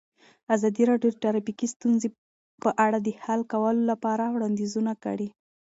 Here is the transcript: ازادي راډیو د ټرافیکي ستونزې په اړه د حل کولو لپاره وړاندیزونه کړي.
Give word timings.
ازادي 0.55 0.83
راډیو 0.91 1.09
د 1.13 1.17
ټرافیکي 1.23 1.67
ستونزې 1.75 2.09
په 2.63 2.69
اړه 2.85 2.97
د 3.01 3.07
حل 3.23 3.41
کولو 3.53 3.81
لپاره 3.91 4.23
وړاندیزونه 4.35 4.91
کړي. 5.03 5.27